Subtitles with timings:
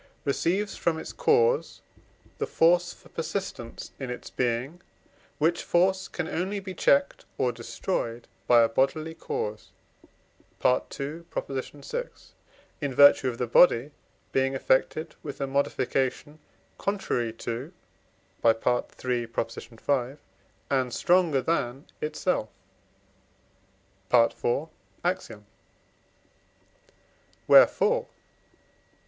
[0.25, 1.81] receives from its cause
[2.39, 4.81] the force for persistence in its being;
[5.37, 9.69] which force can only be checked or destroyed by a bodily cause
[10.65, 11.21] (II.
[11.31, 12.03] vi.),
[12.81, 13.91] in virtue of the body
[14.31, 16.39] being affected with a modification
[16.79, 17.71] contrary to
[18.43, 18.53] (III.
[19.25, 20.15] v.)
[20.71, 22.49] and stronger than itself
[24.11, 24.67] (IV.
[25.03, 25.29] Ax.);
[27.47, 28.15] wherefore (II.